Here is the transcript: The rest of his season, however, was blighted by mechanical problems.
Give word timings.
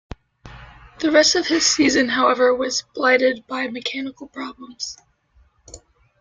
The 0.97 1.11
rest 1.11 1.35
of 1.35 1.45
his 1.45 1.63
season, 1.63 2.09
however, 2.09 2.55
was 2.55 2.85
blighted 2.95 3.45
by 3.45 3.67
mechanical 3.67 4.25
problems. 4.29 4.97